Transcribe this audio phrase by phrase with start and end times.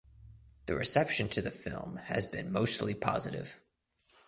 [0.65, 3.59] The reception to the film has been mostly positive.